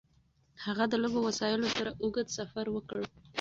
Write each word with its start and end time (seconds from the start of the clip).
هغه 0.63 0.83
د 0.91 0.93
لږو 1.03 1.19
وسایلو 1.29 1.67
سره 1.77 1.89
اوږد 2.03 2.27
سفر 2.37 2.65
وکړ. 2.71 2.97